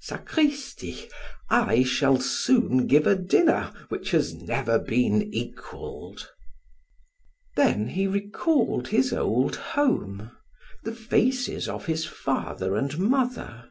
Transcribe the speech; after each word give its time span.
Sacristi, 0.00 1.10
I 1.48 1.82
shall 1.82 2.20
soon 2.20 2.86
give 2.86 3.08
a 3.08 3.16
dinner 3.16 3.72
which 3.88 4.12
has 4.12 4.32
never 4.32 4.78
been 4.78 5.34
equaled!" 5.34 6.30
Then 7.56 7.88
he 7.88 8.06
recalled 8.06 8.86
his 8.86 9.12
old 9.12 9.56
home, 9.56 10.30
the 10.84 10.94
faces 10.94 11.68
of 11.68 11.86
his 11.86 12.04
father 12.06 12.76
and 12.76 13.00
mother. 13.00 13.70